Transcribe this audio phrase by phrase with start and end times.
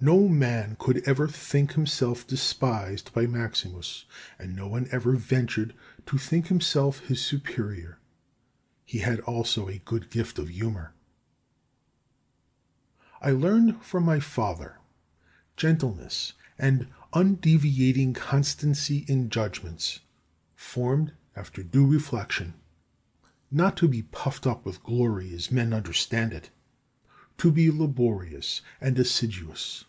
[0.00, 4.04] No man could ever think himself despised by Maximus,
[4.38, 5.74] and no one ever ventured
[6.06, 7.98] to think himself his superior.
[8.84, 10.94] He had also a good gift of humour.
[13.16, 13.28] 16.
[13.28, 14.78] I learned from my father
[15.56, 19.98] gentleness and undeviating constancy in judgments
[20.54, 22.54] formed after due reflection;
[23.50, 26.50] not to be puffed up with glory as men understand it;
[27.38, 29.84] to be laborious and assiduous.